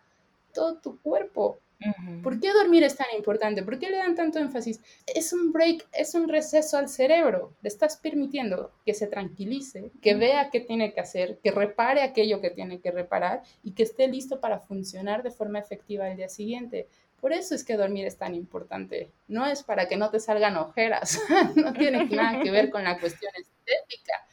[0.53, 1.57] todo tu cuerpo.
[2.21, 3.63] ¿Por qué dormir es tan importante?
[3.63, 4.79] ¿Por qué le dan tanto énfasis?
[5.07, 7.53] Es un break, es un receso al cerebro.
[7.61, 12.41] Le estás permitiendo que se tranquilice, que vea qué tiene que hacer, que repare aquello
[12.41, 16.29] que tiene que reparar y que esté listo para funcionar de forma efectiva el día
[16.29, 16.87] siguiente.
[17.19, 19.09] Por eso es que dormir es tan importante.
[19.27, 21.21] No es para que no te salgan ojeras,
[21.55, 24.25] no tiene nada que ver con la cuestión estética,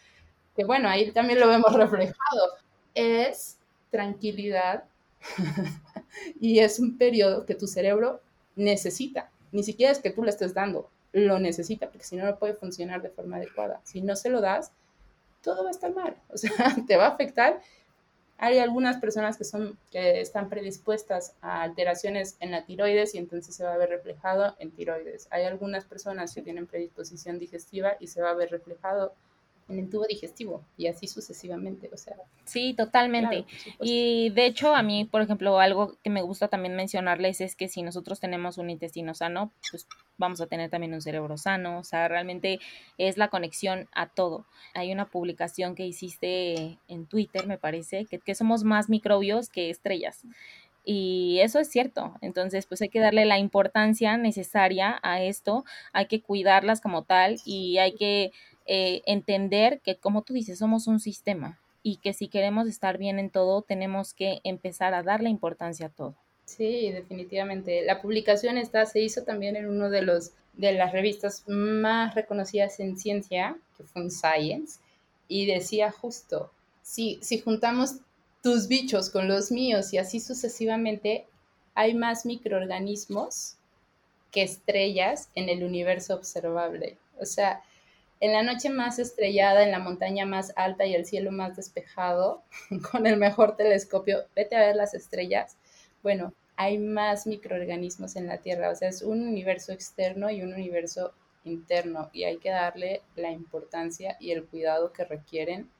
[0.56, 2.56] que bueno, ahí también lo vemos reflejado.
[2.94, 3.58] Es
[3.90, 4.84] tranquilidad
[6.40, 8.20] y es un periodo que tu cerebro
[8.56, 9.30] necesita.
[9.52, 12.54] Ni siquiera es que tú le estés dando, lo necesita, porque si no, no puede
[12.54, 13.80] funcionar de forma adecuada.
[13.84, 14.72] Si no se lo das,
[15.42, 16.16] todo va a estar mal.
[16.28, 16.50] O sea,
[16.86, 17.60] te va a afectar
[18.42, 23.54] hay algunas personas que, son, que están predispuestas a alteraciones en la tiroides y entonces
[23.54, 25.28] se va a ver reflejado en tiroides.
[25.30, 29.12] Hay algunas personas que tienen predisposición digestiva y se va a ver reflejado
[29.78, 32.16] el tubo digestivo y así sucesivamente, o sea.
[32.44, 33.44] Sí, totalmente.
[33.80, 37.68] y de hecho, a mí, por ejemplo, algo que me gusta también mencionarles es que
[37.68, 39.86] si nosotros tenemos un intestino sano, pues
[40.18, 42.60] vamos a tener también un cerebro sano, o sea, realmente
[42.98, 44.46] es la conexión a todo.
[44.74, 49.70] Hay una publicación que hiciste en Twitter, me parece, que, que somos más microbios que
[49.70, 50.24] estrellas.
[50.84, 52.14] Y eso es cierto.
[52.22, 57.36] Entonces, pues hay que darle la importancia necesaria a esto, hay que cuidarlas como tal
[57.44, 58.32] y hay que
[58.72, 63.18] eh, entender que, como tú dices, somos un sistema y que si queremos estar bien
[63.18, 66.14] en todo, tenemos que empezar a darle importancia a todo.
[66.44, 67.84] Sí, definitivamente.
[67.84, 72.78] La publicación está, se hizo también en uno de los de las revistas más reconocidas
[72.78, 74.78] en ciencia, que fue Science,
[75.26, 77.96] y decía justo, si, si juntamos
[78.40, 81.26] tus bichos con los míos y así sucesivamente,
[81.74, 83.56] hay más microorganismos
[84.30, 86.98] que estrellas en el universo observable.
[87.18, 87.64] O sea,
[88.20, 92.42] en la noche más estrellada, en la montaña más alta y el cielo más despejado,
[92.92, 95.56] con el mejor telescopio, vete a ver las estrellas.
[96.02, 100.52] Bueno, hay más microorganismos en la Tierra, o sea, es un universo externo y un
[100.52, 101.14] universo
[101.44, 105.70] interno y hay que darle la importancia y el cuidado que requieren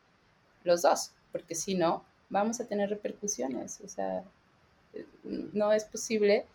[0.64, 3.82] los dos, porque si no, vamos a tener repercusiones.
[3.82, 4.24] O sea,
[5.24, 6.46] no es posible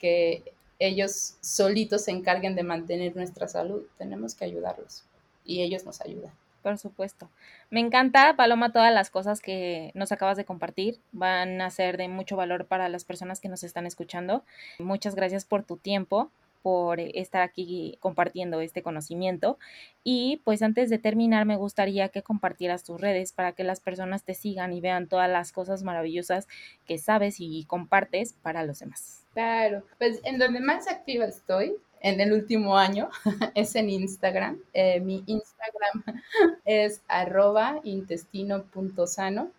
[0.00, 0.42] que
[0.80, 3.84] ellos solitos se encarguen de mantener nuestra salud.
[3.96, 5.04] Tenemos que ayudarlos
[5.44, 6.32] y ellos nos ayudan.
[6.62, 7.28] Por supuesto.
[7.70, 11.00] Me encanta, Paloma, todas las cosas que nos acabas de compartir.
[11.10, 14.44] Van a ser de mucho valor para las personas que nos están escuchando.
[14.78, 16.30] Muchas gracias por tu tiempo
[16.62, 19.58] por estar aquí compartiendo este conocimiento.
[20.04, 24.22] Y pues antes de terminar, me gustaría que compartieras tus redes para que las personas
[24.22, 26.48] te sigan y vean todas las cosas maravillosas
[26.86, 29.24] que sabes y compartes para los demás.
[29.34, 33.08] Claro, pues en donde más activa estoy en el último año
[33.54, 34.58] es en Instagram.
[34.74, 36.20] Eh, mi Instagram
[36.64, 39.50] es arroba intestino.sano.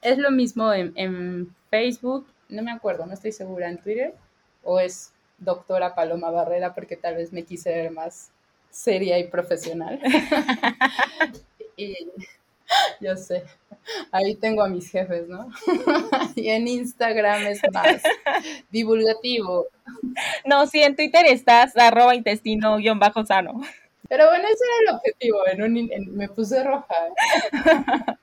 [0.00, 4.14] Es lo mismo en, en Facebook, no me acuerdo, no estoy segura, en Twitter,
[4.62, 8.30] o es doctora Paloma Barrera porque tal vez me quise ver más
[8.70, 10.00] seria y profesional.
[11.76, 11.96] y
[13.00, 13.44] yo sé,
[14.12, 15.48] ahí tengo a mis jefes, ¿no?
[16.34, 18.02] y en Instagram es más
[18.70, 19.68] divulgativo.
[20.44, 23.60] No, sí, en Twitter estás arroba intestino guion bajo sano.
[24.08, 26.94] Pero bueno, ese era el objetivo, en un, me puse roja.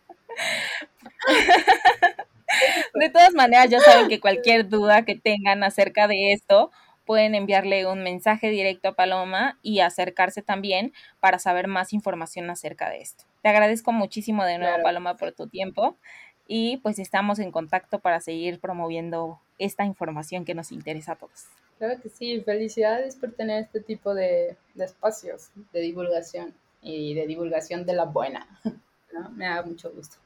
[2.93, 6.71] De todas maneras, ya saben que cualquier duda que tengan acerca de esto,
[7.05, 12.89] pueden enviarle un mensaje directo a Paloma y acercarse también para saber más información acerca
[12.89, 13.25] de esto.
[13.41, 15.97] Te agradezco muchísimo de nuevo, Paloma, por tu tiempo
[16.47, 21.47] y pues estamos en contacto para seguir promoviendo esta información que nos interesa a todos.
[21.81, 27.87] Claro que sí, felicidades por tener este tipo de, espacios de divulgación y de divulgación
[27.87, 28.45] de la buena.
[29.35, 30.17] Me da mucho gusto.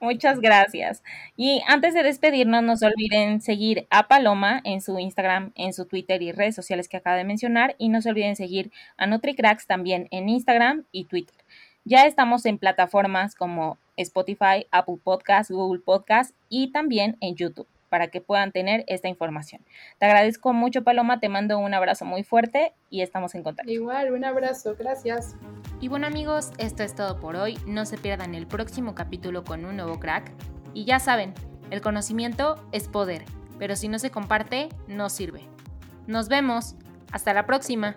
[0.00, 1.02] Muchas gracias.
[1.36, 5.84] Y antes de despedirnos, no se olviden seguir a Paloma en su Instagram, en su
[5.84, 7.74] Twitter y redes sociales que acaba de mencionar.
[7.76, 11.36] Y no se olviden seguir a NutriCracks también en Instagram y Twitter.
[11.84, 18.08] Ya estamos en plataformas como Spotify, Apple Podcasts, Google Podcasts y también en YouTube para
[18.08, 19.60] que puedan tener esta información.
[19.98, 23.70] Te agradezco mucho, Paloma, te mando un abrazo muy fuerte y estamos en contacto.
[23.70, 25.36] Igual, un abrazo, gracias.
[25.78, 27.58] Y bueno amigos, esto es todo por hoy.
[27.66, 30.32] No se pierdan el próximo capítulo con un nuevo crack.
[30.72, 31.34] Y ya saben,
[31.70, 33.26] el conocimiento es poder,
[33.58, 35.42] pero si no se comparte, no sirve.
[36.06, 36.76] Nos vemos.
[37.12, 37.96] Hasta la próxima.